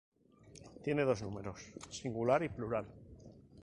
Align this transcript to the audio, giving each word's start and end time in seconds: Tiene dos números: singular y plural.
Tiene 0.83 1.03
dos 1.03 1.21
números: 1.21 1.61
singular 1.91 2.41
y 2.41 2.49
plural. 2.49 2.87